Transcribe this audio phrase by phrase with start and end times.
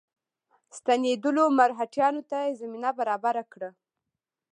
[0.77, 3.69] ستنېدلو مرهټیانو ته زمینه برابره کړه.